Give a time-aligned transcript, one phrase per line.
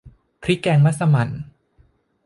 [0.43, 1.29] พริกแกงมัสมั่น